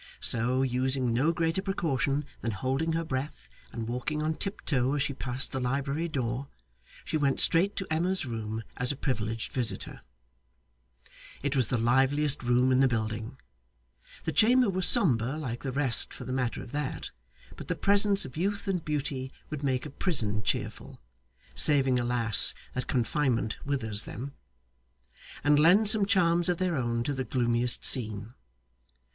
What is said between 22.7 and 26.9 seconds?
that confinement withers them), and lend some charms of their